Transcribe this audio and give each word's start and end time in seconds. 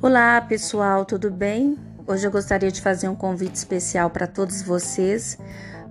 Olá 0.00 0.40
pessoal, 0.40 1.04
tudo 1.04 1.28
bem? 1.28 1.76
Hoje 2.06 2.24
eu 2.24 2.30
gostaria 2.30 2.70
de 2.70 2.80
fazer 2.80 3.08
um 3.08 3.16
convite 3.16 3.56
especial 3.56 4.08
para 4.10 4.28
todos 4.28 4.62
vocês, 4.62 5.36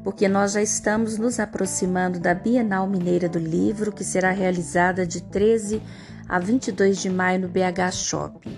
porque 0.02 0.30
nós 0.30 0.54
já 0.54 0.62
estamos 0.62 1.18
nos 1.18 1.42
aproximando 1.42 2.18
da 2.18 2.34
Bienal 2.34 2.88
Mineira 2.88 3.28
do 3.28 3.38
Livro, 3.38 3.92
que 3.92 4.06
será 4.06 4.32
realizada 4.32 5.06
de 5.06 5.22
13 5.22 5.82
a 6.26 6.40
22 6.40 7.02
de 7.02 7.10
maio 7.10 7.42
no 7.42 7.50
BH 7.50 7.92
Shopping. 7.92 8.58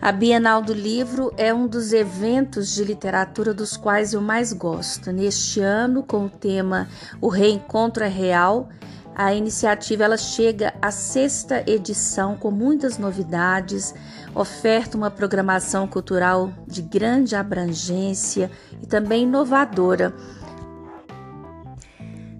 A 0.00 0.10
Bienal 0.10 0.62
do 0.62 0.72
Livro 0.72 1.30
é 1.36 1.52
um 1.52 1.66
dos 1.66 1.92
eventos 1.92 2.74
de 2.74 2.82
literatura 2.82 3.52
dos 3.52 3.76
quais 3.76 4.14
eu 4.14 4.22
mais 4.22 4.54
gosto. 4.54 5.12
Neste 5.12 5.60
ano, 5.60 6.02
com 6.02 6.24
o 6.24 6.30
tema 6.30 6.88
O 7.20 7.28
Reencontro 7.28 8.02
é 8.02 8.08
Real, 8.08 8.70
a 9.14 9.34
iniciativa 9.34 10.04
ela 10.04 10.16
chega 10.16 10.72
à 10.80 10.90
sexta 10.90 11.62
edição 11.66 12.36
com 12.36 12.50
muitas 12.50 12.98
novidades, 12.98 13.94
oferta 14.34 14.96
uma 14.96 15.10
programação 15.10 15.86
cultural 15.86 16.52
de 16.66 16.80
grande 16.80 17.36
abrangência 17.36 18.50
e 18.82 18.86
também 18.86 19.24
inovadora. 19.24 20.14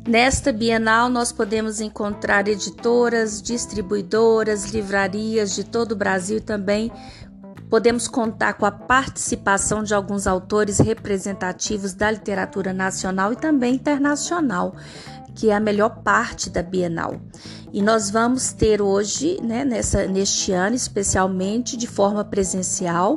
Nesta 0.09 0.53
Bienal, 0.53 1.09
nós 1.09 1.31
podemos 1.31 1.81
encontrar 1.81 2.49
editoras, 2.49 3.41
distribuidoras, 3.41 4.65
livrarias 4.65 5.55
de 5.55 5.63
todo 5.63 5.93
o 5.93 5.97
Brasil 5.97 6.39
e 6.39 6.41
também 6.41 6.91
podemos 7.71 8.09
contar 8.09 8.55
com 8.55 8.67
a 8.67 8.71
participação 8.71 9.83
de 9.83 9.95
alguns 9.95 10.27
autores 10.27 10.79
representativos 10.79 11.95
da 11.95 12.11
literatura 12.11 12.73
nacional 12.73 13.33
e 13.33 13.37
também 13.37 13.77
internacional 13.77 14.75
que 15.35 15.51
é 15.51 15.55
a 15.55 15.61
melhor 15.61 16.03
parte 16.03 16.51
da 16.51 16.63
Bienal. 16.63 17.21
E 17.73 17.81
nós 17.83 18.11
vamos 18.11 18.53
ter 18.53 18.83
hoje, 18.83 19.39
né, 19.43 19.65
nessa, 19.65 20.07
neste 20.07 20.53
ano, 20.53 20.77
especialmente 20.77 21.77
de 21.77 21.87
forma 21.87 22.25
presencial, 22.25 23.17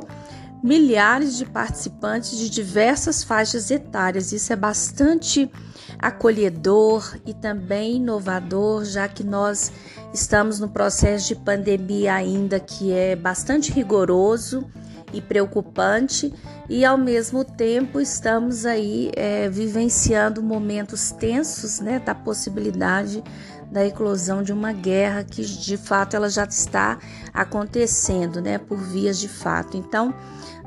milhares 0.62 1.36
de 1.36 1.44
participantes 1.44 2.36
de 2.38 2.48
diversas 2.48 3.22
faixas 3.22 3.70
etárias. 3.70 4.32
Isso 4.32 4.52
é 4.52 4.56
bastante 4.56 5.50
acolhedor 5.98 7.16
e 7.24 7.32
também 7.32 7.96
inovador, 7.96 8.84
já 8.84 9.08
que 9.08 9.22
nós 9.22 9.70
estamos 10.12 10.58
no 10.58 10.68
processo 10.68 11.28
de 11.28 11.36
pandemia 11.36 12.14
ainda 12.14 12.58
que 12.58 12.92
é 12.92 13.14
bastante 13.14 13.70
rigoroso 13.72 14.66
e 15.12 15.20
preocupante, 15.20 16.32
e 16.68 16.84
ao 16.84 16.98
mesmo 16.98 17.44
tempo 17.44 18.00
estamos 18.00 18.66
aí 18.66 19.10
é, 19.14 19.48
vivenciando 19.48 20.42
momentos 20.42 21.12
tensos 21.12 21.80
né, 21.80 21.98
da 21.98 22.14
possibilidade 22.14 23.22
da 23.70 23.84
eclosão 23.84 24.42
de 24.42 24.52
uma 24.52 24.72
guerra 24.72 25.24
que 25.24 25.44
de 25.44 25.76
fato 25.76 26.14
ela 26.14 26.28
já 26.28 26.44
está 26.44 26.98
acontecendo, 27.32 28.40
né, 28.40 28.58
por 28.58 28.78
vias 28.78 29.18
de 29.18 29.28
fato. 29.28 29.76
Então, 29.76 30.14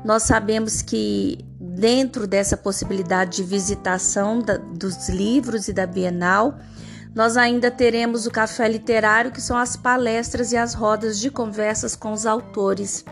nós 0.04 0.22
sabemos 0.24 0.82
que 0.82 1.38
dentro 1.58 2.26
dessa 2.26 2.56
possibilidade 2.56 3.38
de 3.38 3.42
visitação 3.42 4.40
da, 4.40 4.56
dos 4.56 5.08
livros 5.08 5.68
e 5.68 5.72
da 5.72 5.86
Bienal, 5.86 6.58
nós 7.14 7.36
ainda 7.36 7.70
teremos 7.70 8.26
o 8.26 8.30
café 8.30 8.68
literário, 8.68 9.32
que 9.32 9.40
são 9.40 9.56
as 9.56 9.76
palestras 9.76 10.52
e 10.52 10.56
as 10.56 10.74
rodas 10.74 11.18
de 11.18 11.30
conversas 11.30 11.96
com 11.96 12.12
os 12.12 12.24
autores 12.24 13.04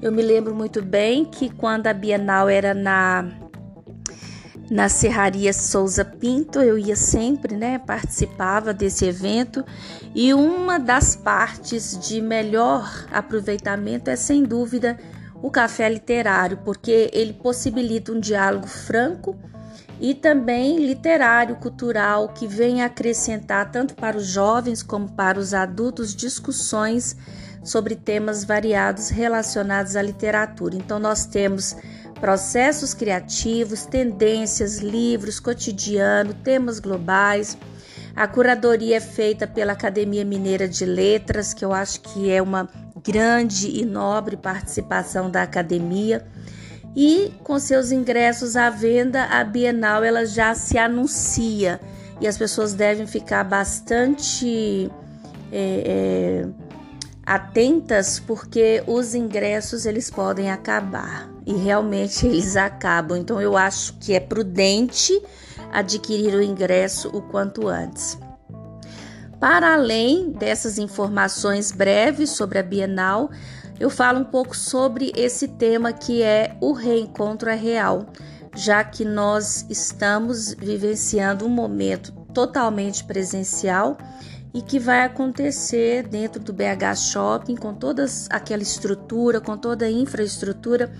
eu 0.00 0.12
me 0.12 0.22
lembro 0.22 0.54
muito 0.54 0.82
bem 0.82 1.24
que 1.24 1.50
quando 1.50 1.86
a 1.86 1.92
Bienal 1.92 2.48
era 2.48 2.72
na 2.72 3.24
na 4.70 4.86
Serraria 4.86 5.50
Souza 5.50 6.04
Pinto, 6.04 6.60
eu 6.60 6.76
ia 6.76 6.94
sempre, 6.94 7.56
né, 7.56 7.78
participava 7.78 8.74
desse 8.74 9.06
evento, 9.06 9.64
e 10.14 10.34
uma 10.34 10.78
das 10.78 11.16
partes 11.16 11.98
de 12.06 12.20
melhor 12.20 13.06
aproveitamento 13.10 14.10
é 14.10 14.16
sem 14.16 14.42
dúvida 14.42 14.98
o 15.40 15.50
café 15.50 15.88
literário, 15.88 16.58
porque 16.66 17.08
ele 17.14 17.32
possibilita 17.32 18.12
um 18.12 18.20
diálogo 18.20 18.66
franco 18.66 19.34
e 19.98 20.14
também 20.14 20.84
literário, 20.84 21.56
cultural, 21.56 22.28
que 22.28 22.46
vem 22.46 22.82
acrescentar 22.82 23.70
tanto 23.70 23.94
para 23.94 24.18
os 24.18 24.26
jovens 24.26 24.82
como 24.82 25.10
para 25.12 25.38
os 25.38 25.54
adultos 25.54 26.14
discussões 26.14 27.16
sobre 27.68 27.94
temas 27.94 28.44
variados 28.44 29.08
relacionados 29.08 29.94
à 29.96 30.02
literatura. 30.02 30.74
Então, 30.74 30.98
nós 30.98 31.26
temos 31.26 31.76
processos 32.20 32.94
criativos, 32.94 33.86
tendências, 33.86 34.78
livros, 34.78 35.38
cotidiano, 35.38 36.34
temas 36.34 36.80
globais. 36.80 37.56
A 38.16 38.26
curadoria 38.26 38.96
é 38.96 39.00
feita 39.00 39.46
pela 39.46 39.72
Academia 39.72 40.24
Mineira 40.24 40.66
de 40.66 40.84
Letras, 40.84 41.54
que 41.54 41.64
eu 41.64 41.72
acho 41.72 42.00
que 42.00 42.30
é 42.30 42.42
uma 42.42 42.68
grande 43.04 43.70
e 43.70 43.84
nobre 43.84 44.36
participação 44.36 45.30
da 45.30 45.42
academia. 45.42 46.26
E 46.96 47.32
com 47.44 47.58
seus 47.58 47.92
ingressos 47.92 48.56
à 48.56 48.70
venda, 48.70 49.24
a 49.24 49.44
Bienal 49.44 50.02
ela 50.02 50.26
já 50.26 50.54
se 50.54 50.76
anuncia 50.76 51.80
e 52.20 52.26
as 52.26 52.36
pessoas 52.36 52.74
devem 52.74 53.06
ficar 53.06 53.44
bastante 53.44 54.90
é, 55.52 56.42
é, 56.42 56.67
atentas 57.28 58.18
porque 58.18 58.82
os 58.86 59.14
ingressos 59.14 59.84
eles 59.84 60.10
podem 60.10 60.50
acabar 60.50 61.28
e 61.46 61.52
realmente 61.52 62.26
eles 62.26 62.56
acabam. 62.56 63.18
Então 63.18 63.38
eu 63.38 63.54
acho 63.54 63.92
que 63.98 64.14
é 64.14 64.20
prudente 64.20 65.20
adquirir 65.70 66.34
o 66.34 66.42
ingresso 66.42 67.08
o 67.08 67.20
quanto 67.20 67.68
antes. 67.68 68.18
Para 69.38 69.74
além 69.74 70.32
dessas 70.32 70.78
informações 70.78 71.70
breves 71.70 72.30
sobre 72.30 72.58
a 72.58 72.62
Bienal, 72.62 73.30
eu 73.78 73.90
falo 73.90 74.20
um 74.20 74.24
pouco 74.24 74.56
sobre 74.56 75.12
esse 75.14 75.48
tema 75.48 75.92
que 75.92 76.22
é 76.22 76.56
o 76.62 76.72
reencontro 76.72 77.50
é 77.50 77.54
real, 77.54 78.06
já 78.56 78.82
que 78.82 79.04
nós 79.04 79.66
estamos 79.68 80.54
vivenciando 80.54 81.44
um 81.44 81.50
momento 81.50 82.10
totalmente 82.32 83.04
presencial 83.04 83.98
e 84.54 84.62
que 84.62 84.78
vai 84.78 85.04
acontecer 85.04 86.06
dentro 86.08 86.40
do 86.40 86.52
BH 86.52 86.96
Shopping 86.96 87.56
com 87.56 87.74
toda 87.74 88.04
aquela 88.30 88.62
estrutura, 88.62 89.40
com 89.40 89.56
toda 89.56 89.84
a 89.86 89.90
infraestrutura 89.90 90.90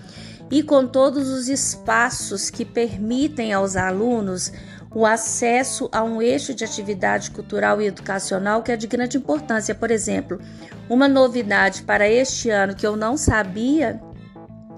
e 0.51 0.63
com 0.63 0.85
todos 0.87 1.29
os 1.29 1.47
espaços 1.47 2.49
que 2.49 2.65
permitem 2.65 3.53
aos 3.53 3.75
alunos 3.75 4.51
o 4.93 5.05
acesso 5.05 5.87
a 5.91 6.03
um 6.03 6.21
eixo 6.21 6.53
de 6.53 6.63
atividade 6.63 7.29
cultural 7.31 7.81
e 7.81 7.85
educacional 7.85 8.63
que 8.63 8.71
é 8.71 8.77
de 8.77 8.87
grande 8.87 9.17
importância. 9.17 9.75
Por 9.75 9.91
exemplo, 9.91 10.39
uma 10.89 11.07
novidade 11.07 11.83
para 11.83 12.09
este 12.09 12.49
ano 12.49 12.75
que 12.75 12.85
eu 12.85 12.95
não 12.95 13.15
sabia 13.15 14.01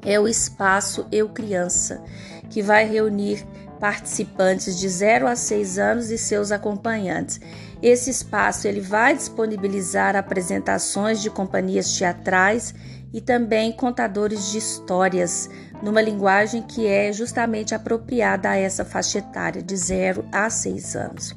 é 0.05 0.19
o 0.19 0.27
espaço 0.27 1.05
Eu 1.11 1.29
Criança, 1.29 2.03
que 2.49 2.61
vai 2.61 2.85
reunir 2.85 3.45
participantes 3.79 4.77
de 4.77 4.87
0 4.87 5.27
a 5.27 5.35
6 5.35 5.79
anos 5.79 6.11
e 6.11 6.17
seus 6.17 6.51
acompanhantes. 6.51 7.39
Esse 7.81 8.11
espaço 8.11 8.67
ele 8.67 8.79
vai 8.79 9.15
disponibilizar 9.15 10.15
apresentações 10.15 11.21
de 11.21 11.29
companhias 11.29 11.91
teatrais 11.97 12.75
e 13.11 13.19
também 13.19 13.71
contadores 13.71 14.51
de 14.51 14.59
histórias, 14.59 15.49
numa 15.81 16.01
linguagem 16.01 16.61
que 16.61 16.85
é 16.85 17.11
justamente 17.11 17.73
apropriada 17.73 18.49
a 18.49 18.55
essa 18.55 18.85
faixa 18.85 19.17
etária 19.17 19.63
de 19.63 19.75
0 19.75 20.23
a 20.31 20.49
6 20.49 20.95
anos. 20.95 21.35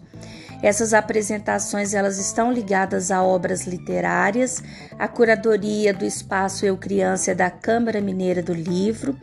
Essas 0.62 0.94
apresentações 0.94 1.92
elas 1.92 2.18
estão 2.18 2.52
ligadas 2.52 3.10
a 3.10 3.22
obras 3.22 3.66
literárias, 3.66 4.62
a 4.98 5.08
curadoria 5.08 5.92
do 5.92 6.04
espaço 6.04 6.64
Eu 6.64 6.76
Criança 6.76 7.32
é 7.32 7.34
da 7.34 7.50
Câmara 7.50 8.00
Mineira 8.00 8.42
do 8.42 8.54
Livro 8.54 9.18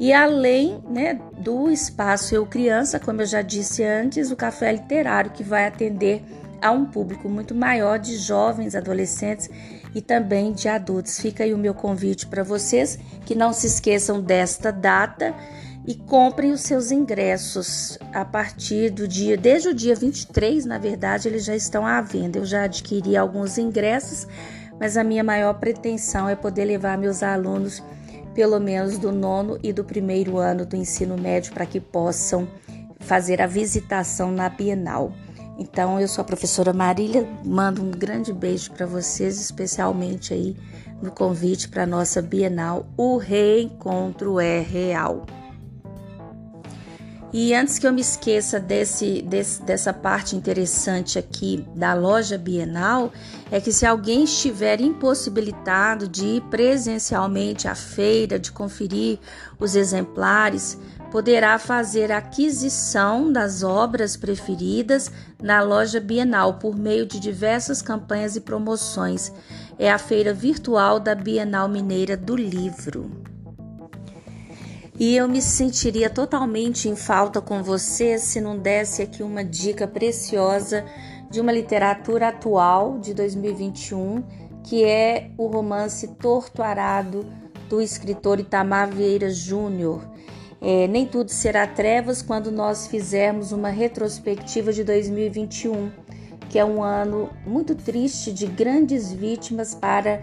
e 0.00 0.12
além 0.12 0.82
né, 0.88 1.20
do 1.38 1.70
espaço 1.70 2.34
Eu 2.34 2.46
Criança, 2.46 2.98
como 2.98 3.22
eu 3.22 3.26
já 3.26 3.42
disse 3.42 3.84
antes, 3.84 4.30
o 4.30 4.36
café 4.36 4.72
literário 4.72 5.30
que 5.30 5.44
vai 5.44 5.66
atender 5.66 6.24
a 6.62 6.70
um 6.70 6.84
público 6.84 7.28
muito 7.28 7.54
maior 7.54 7.98
de 7.98 8.16
jovens, 8.16 8.74
adolescentes 8.74 9.48
e 9.94 10.00
também 10.00 10.52
de 10.52 10.68
adultos. 10.68 11.18
Fica 11.18 11.44
aí 11.44 11.54
o 11.54 11.58
meu 11.58 11.74
convite 11.74 12.26
para 12.26 12.42
vocês 12.42 12.98
que 13.24 13.34
não 13.34 13.52
se 13.52 13.66
esqueçam 13.66 14.20
desta 14.20 14.70
data 14.70 15.34
e 15.86 15.94
comprem 15.94 16.52
os 16.52 16.60
seus 16.60 16.90
ingressos 16.90 17.98
a 18.12 18.24
partir 18.24 18.90
do 18.90 19.08
dia, 19.08 19.36
desde 19.36 19.68
o 19.68 19.74
dia 19.74 19.94
23, 19.94 20.66
na 20.66 20.78
verdade, 20.78 21.26
eles 21.26 21.44
já 21.44 21.56
estão 21.56 21.86
à 21.86 22.00
venda. 22.00 22.38
Eu 22.38 22.44
já 22.44 22.64
adquiri 22.64 23.16
alguns 23.16 23.56
ingressos, 23.56 24.26
mas 24.78 24.96
a 24.96 25.04
minha 25.04 25.24
maior 25.24 25.54
pretensão 25.54 26.28
é 26.28 26.36
poder 26.36 26.64
levar 26.64 26.98
meus 26.98 27.22
alunos, 27.22 27.82
pelo 28.34 28.60
menos 28.60 28.98
do 28.98 29.10
nono 29.10 29.58
e 29.62 29.72
do 29.72 29.82
primeiro 29.82 30.36
ano 30.36 30.66
do 30.66 30.76
ensino 30.76 31.16
médio, 31.16 31.52
para 31.52 31.66
que 31.66 31.80
possam 31.80 32.46
fazer 33.00 33.40
a 33.40 33.46
visitação 33.46 34.30
na 34.30 34.48
Bienal. 34.48 35.12
Então, 35.60 36.00
eu 36.00 36.08
sou 36.08 36.22
a 36.22 36.24
professora 36.24 36.72
Marília, 36.72 37.28
mando 37.44 37.82
um 37.82 37.90
grande 37.90 38.32
beijo 38.32 38.72
para 38.72 38.86
vocês, 38.86 39.38
especialmente 39.38 40.32
aí 40.32 40.56
no 41.02 41.10
convite 41.10 41.68
para 41.68 41.82
a 41.82 41.86
nossa 41.86 42.22
Bienal. 42.22 42.86
O 42.96 43.18
reencontro 43.18 44.40
é 44.40 44.58
real. 44.58 45.26
E 47.32 47.54
antes 47.54 47.78
que 47.78 47.86
eu 47.86 47.92
me 47.92 48.00
esqueça 48.00 48.58
desse, 48.58 49.22
desse, 49.22 49.62
dessa 49.62 49.92
parte 49.92 50.34
interessante 50.34 51.16
aqui 51.16 51.64
da 51.76 51.94
loja 51.94 52.36
bienal, 52.36 53.12
é 53.52 53.60
que 53.60 53.72
se 53.72 53.86
alguém 53.86 54.24
estiver 54.24 54.80
impossibilitado 54.80 56.08
de 56.08 56.26
ir 56.26 56.40
presencialmente 56.50 57.68
à 57.68 57.74
feira, 57.76 58.36
de 58.36 58.50
conferir 58.50 59.20
os 59.60 59.76
exemplares, 59.76 60.76
poderá 61.12 61.56
fazer 61.56 62.10
aquisição 62.10 63.32
das 63.32 63.62
obras 63.62 64.16
preferidas 64.16 65.10
na 65.40 65.62
loja 65.62 66.00
bienal 66.00 66.54
por 66.54 66.76
meio 66.76 67.06
de 67.06 67.20
diversas 67.20 67.80
campanhas 67.80 68.34
e 68.34 68.40
promoções. 68.40 69.32
É 69.78 69.88
a 69.88 69.98
feira 69.98 70.34
virtual 70.34 70.98
da 70.98 71.14
Bienal 71.14 71.68
Mineira 71.68 72.16
do 72.16 72.34
Livro 72.34 73.29
e 75.00 75.16
eu 75.16 75.26
me 75.26 75.40
sentiria 75.40 76.10
totalmente 76.10 76.86
em 76.86 76.94
falta 76.94 77.40
com 77.40 77.62
você 77.62 78.18
se 78.18 78.38
não 78.38 78.58
desse 78.58 79.00
aqui 79.00 79.22
uma 79.22 79.42
dica 79.42 79.88
preciosa 79.88 80.84
de 81.30 81.40
uma 81.40 81.50
literatura 81.50 82.28
atual 82.28 82.98
de 82.98 83.14
2021, 83.14 84.22
que 84.62 84.84
é 84.84 85.30
o 85.38 85.46
romance 85.46 86.06
Torto 86.16 86.62
Arado 86.62 87.24
do 87.66 87.80
escritor 87.80 88.40
Itamar 88.40 88.90
Vieira 88.90 89.30
Júnior. 89.30 90.06
É, 90.60 90.86
nem 90.86 91.06
tudo 91.06 91.30
será 91.30 91.66
trevas 91.66 92.20
quando 92.20 92.52
nós 92.52 92.86
fizermos 92.86 93.52
uma 93.52 93.70
retrospectiva 93.70 94.70
de 94.70 94.84
2021, 94.84 95.90
que 96.50 96.58
é 96.58 96.64
um 96.64 96.82
ano 96.82 97.30
muito 97.46 97.74
triste 97.74 98.30
de 98.34 98.46
grandes 98.46 99.10
vítimas 99.10 99.74
para 99.74 100.20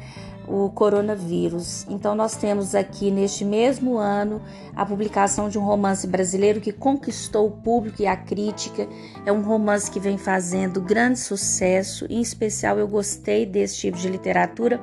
o 0.47 0.69
coronavírus. 0.69 1.85
Então, 1.89 2.15
nós 2.15 2.35
temos 2.35 2.73
aqui 2.73 3.11
neste 3.11 3.43
mesmo 3.43 3.97
ano 3.97 4.41
a 4.75 4.85
publicação 4.85 5.49
de 5.49 5.59
um 5.59 5.63
romance 5.63 6.07
brasileiro 6.07 6.61
que 6.61 6.71
conquistou 6.71 7.47
o 7.47 7.51
público 7.51 8.01
e 8.01 8.07
a 8.07 8.15
crítica. 8.15 8.87
É 9.25 9.31
um 9.31 9.41
romance 9.41 9.91
que 9.91 9.99
vem 9.99 10.17
fazendo 10.17 10.79
grande 10.79 11.19
sucesso, 11.19 12.05
em 12.09 12.21
especial 12.21 12.79
eu 12.79 12.87
gostei 12.87 13.45
desse 13.45 13.77
tipo 13.77 13.97
de 13.97 14.07
literatura 14.09 14.79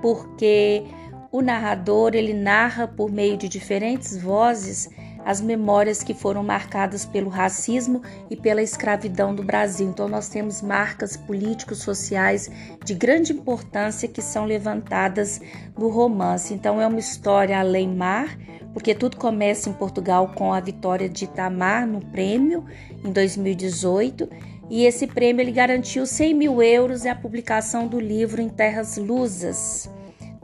porque 0.00 0.84
o 1.32 1.40
narrador 1.42 2.14
ele 2.14 2.32
narra 2.32 2.86
por 2.86 3.10
meio 3.10 3.36
de 3.36 3.48
diferentes 3.48 4.16
vozes 4.16 4.88
as 5.24 5.40
memórias 5.40 6.02
que 6.02 6.12
foram 6.12 6.42
marcadas 6.42 7.04
pelo 7.04 7.30
racismo 7.30 8.02
e 8.28 8.36
pela 8.36 8.62
escravidão 8.62 9.34
do 9.34 9.42
Brasil. 9.42 9.88
Então, 9.88 10.06
nós 10.06 10.28
temos 10.28 10.60
marcas 10.60 11.16
políticos, 11.16 11.78
sociais 11.78 12.50
de 12.84 12.94
grande 12.94 13.32
importância 13.32 14.06
que 14.06 14.20
são 14.20 14.44
levantadas 14.44 15.40
no 15.76 15.88
romance. 15.88 16.52
Então, 16.52 16.80
é 16.80 16.86
uma 16.86 16.98
história 16.98 17.58
além 17.58 17.88
mar, 17.88 18.38
porque 18.72 18.94
tudo 18.94 19.16
começa 19.16 19.70
em 19.70 19.72
Portugal 19.72 20.32
com 20.34 20.52
a 20.52 20.60
vitória 20.60 21.08
de 21.08 21.24
Itamar 21.24 21.86
no 21.86 22.00
prêmio 22.00 22.64
em 23.02 23.10
2018. 23.10 24.28
E 24.68 24.84
esse 24.84 25.06
prêmio 25.06 25.42
ele 25.42 25.52
garantiu 25.52 26.06
100 26.06 26.34
mil 26.34 26.62
euros 26.62 27.04
e 27.04 27.08
a 27.08 27.14
publicação 27.14 27.86
do 27.86 28.00
livro 28.00 28.40
em 28.40 28.48
terras 28.48 28.96
lusas 28.96 29.88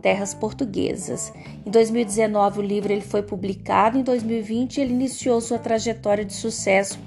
terras 0.00 0.35
portuguesas. 0.35 1.32
Em 1.64 1.70
2019 1.70 2.61
o 2.61 2.62
livro 2.62 2.93
ele 2.93 3.00
foi 3.00 3.23
publicado, 3.23 3.99
em 3.99 4.02
2020 4.02 4.81
ele 4.81 4.93
iniciou 4.93 5.41
sua 5.41 5.58
trajetória 5.58 6.25
de 6.25 6.32
sucesso 6.32 6.99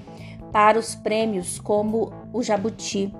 para 0.51 0.77
os 0.77 0.95
prêmios 0.95 1.59
como 1.59 2.13
o 2.31 2.43
Jabuti. 2.43 3.13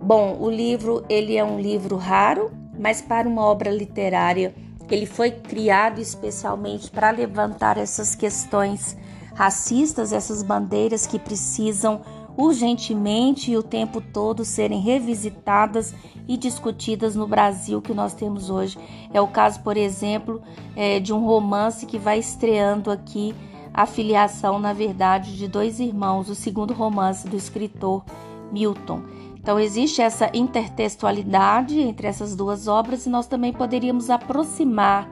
Bom, 0.00 0.38
o 0.40 0.50
livro 0.50 1.04
ele 1.08 1.36
é 1.36 1.44
um 1.44 1.60
livro 1.60 1.96
raro, 1.96 2.50
mas 2.78 3.00
para 3.00 3.28
uma 3.28 3.42
obra 3.42 3.70
literária 3.70 4.54
ele 4.90 5.06
foi 5.06 5.30
criado 5.30 6.00
especialmente 6.00 6.90
para 6.90 7.10
levantar 7.10 7.78
essas 7.78 8.14
questões 8.14 8.96
racistas, 9.34 10.12
essas 10.12 10.42
bandeiras 10.42 11.06
que 11.06 11.18
precisam 11.18 12.02
urgentemente 12.36 13.50
e 13.50 13.56
o 13.56 13.62
tempo 13.62 14.00
todo 14.00 14.44
serem 14.44 14.80
revisitadas 14.80 15.94
e 16.26 16.36
discutidas 16.36 17.14
no 17.14 17.26
Brasil 17.26 17.82
que 17.82 17.92
nós 17.92 18.14
temos 18.14 18.50
hoje. 18.50 18.78
É 19.12 19.20
o 19.20 19.28
caso, 19.28 19.60
por 19.60 19.76
exemplo, 19.76 20.40
é, 20.74 21.00
de 21.00 21.12
um 21.12 21.24
romance 21.24 21.86
que 21.86 21.98
vai 21.98 22.18
estreando 22.18 22.90
aqui 22.90 23.34
a 23.74 23.86
filiação, 23.86 24.58
na 24.58 24.72
verdade, 24.72 25.36
de 25.36 25.48
dois 25.48 25.80
irmãos, 25.80 26.28
o 26.28 26.34
segundo 26.34 26.74
romance 26.74 27.26
do 27.26 27.36
escritor 27.36 28.04
Milton. 28.52 29.02
Então, 29.36 29.58
existe 29.58 30.00
essa 30.00 30.30
intertextualidade 30.34 31.80
entre 31.80 32.06
essas 32.06 32.36
duas 32.36 32.68
obras 32.68 33.06
e 33.06 33.10
nós 33.10 33.26
também 33.26 33.52
poderíamos 33.52 34.08
aproximar 34.08 35.10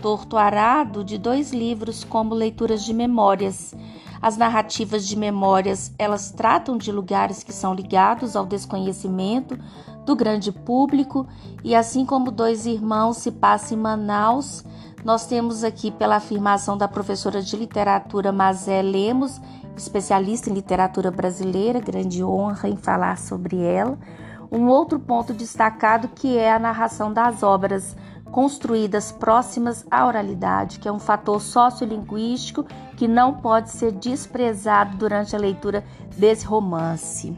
Torto 0.00 0.36
Arado 0.36 1.04
de 1.04 1.16
dois 1.18 1.52
livros 1.52 2.04
como 2.04 2.34
leituras 2.34 2.84
de 2.84 2.92
memórias. 2.92 3.74
As 4.22 4.36
narrativas 4.36 5.04
de 5.04 5.16
memórias, 5.16 5.92
elas 5.98 6.30
tratam 6.30 6.78
de 6.78 6.92
lugares 6.92 7.42
que 7.42 7.52
são 7.52 7.74
ligados 7.74 8.36
ao 8.36 8.46
desconhecimento 8.46 9.58
do 10.06 10.14
grande 10.14 10.52
público 10.52 11.26
e 11.64 11.74
assim 11.74 12.06
como 12.06 12.30
Dois 12.30 12.64
Irmãos 12.64 13.16
se 13.16 13.32
passa 13.32 13.74
em 13.74 13.76
Manaus, 13.76 14.64
nós 15.04 15.26
temos 15.26 15.64
aqui 15.64 15.90
pela 15.90 16.16
afirmação 16.16 16.78
da 16.78 16.86
professora 16.86 17.42
de 17.42 17.56
literatura 17.56 18.30
Mazé 18.30 18.80
Lemos, 18.80 19.40
especialista 19.76 20.48
em 20.48 20.54
literatura 20.54 21.10
brasileira, 21.10 21.80
grande 21.80 22.22
honra 22.22 22.68
em 22.68 22.76
falar 22.76 23.18
sobre 23.18 23.60
ela. 23.60 23.98
Um 24.52 24.68
outro 24.68 25.00
ponto 25.00 25.32
destacado 25.32 26.06
que 26.08 26.38
é 26.38 26.52
a 26.52 26.58
narração 26.60 27.12
das 27.12 27.42
obras 27.42 27.96
construídas 28.32 29.12
próximas 29.12 29.84
à 29.90 30.06
oralidade, 30.06 30.78
que 30.78 30.88
é 30.88 30.92
um 30.92 30.98
fator 30.98 31.40
sociolinguístico 31.40 32.64
que 32.96 33.06
não 33.06 33.34
pode 33.34 33.70
ser 33.70 33.92
desprezado 33.92 34.96
durante 34.96 35.36
a 35.36 35.38
leitura 35.38 35.84
desse 36.16 36.46
romance. 36.46 37.36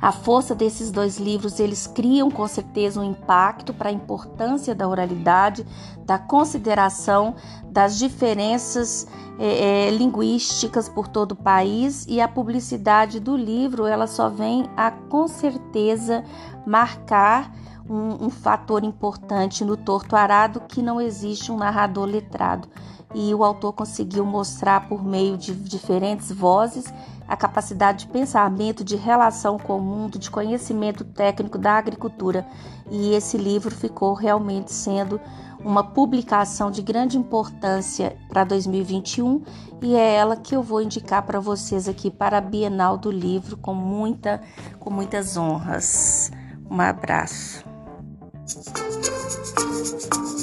A 0.00 0.12
força 0.12 0.54
desses 0.54 0.90
dois 0.90 1.18
livros, 1.18 1.58
eles 1.58 1.86
criam 1.86 2.30
com 2.30 2.46
certeza 2.46 3.00
um 3.00 3.04
impacto 3.04 3.72
para 3.72 3.88
a 3.88 3.92
importância 3.92 4.74
da 4.74 4.86
oralidade, 4.86 5.66
da 6.04 6.18
consideração 6.18 7.34
das 7.70 7.98
diferenças 7.98 9.08
é, 9.38 9.86
é, 9.86 9.90
linguísticas 9.90 10.88
por 10.88 11.08
todo 11.08 11.32
o 11.32 11.36
país 11.36 12.04
e 12.06 12.20
a 12.20 12.28
publicidade 12.28 13.18
do 13.18 13.34
livro, 13.34 13.86
ela 13.86 14.06
só 14.06 14.28
vem 14.28 14.68
a 14.76 14.90
com 14.90 15.26
certeza 15.26 16.22
marcar 16.66 17.50
um, 17.88 18.26
um 18.26 18.30
fator 18.30 18.84
importante 18.84 19.64
no 19.64 19.76
Torto 19.76 20.16
Arado 20.16 20.60
que 20.60 20.82
não 20.82 21.00
existe 21.00 21.52
um 21.52 21.56
narrador 21.56 22.04
letrado. 22.04 22.68
E 23.14 23.32
o 23.32 23.44
autor 23.44 23.72
conseguiu 23.72 24.24
mostrar 24.24 24.88
por 24.88 25.04
meio 25.04 25.36
de 25.36 25.54
diferentes 25.54 26.32
vozes 26.32 26.92
a 27.28 27.36
capacidade 27.36 28.06
de 28.06 28.12
pensamento, 28.12 28.84
de 28.84 28.96
relação 28.96 29.58
com 29.58 29.78
o 29.78 29.82
mundo, 29.82 30.18
de 30.18 30.30
conhecimento 30.30 31.04
técnico 31.04 31.56
da 31.56 31.72
agricultura. 31.72 32.46
E 32.90 33.14
esse 33.14 33.38
livro 33.38 33.74
ficou 33.74 34.14
realmente 34.14 34.72
sendo 34.72 35.20
uma 35.64 35.82
publicação 35.82 36.70
de 36.70 36.82
grande 36.82 37.16
importância 37.16 38.16
para 38.28 38.44
2021 38.44 39.42
e 39.80 39.94
é 39.94 40.14
ela 40.14 40.36
que 40.36 40.54
eu 40.54 40.62
vou 40.62 40.82
indicar 40.82 41.22
para 41.22 41.40
vocês 41.40 41.88
aqui 41.88 42.10
para 42.10 42.38
a 42.38 42.40
Bienal 42.40 42.98
do 42.98 43.10
Livro 43.10 43.56
com 43.56 43.74
muita 43.74 44.42
com 44.78 44.90
muitas 44.90 45.36
honras. 45.36 46.30
Um 46.70 46.80
abraço. 46.80 47.73
Thank 48.46 50.14
you. 50.14 50.33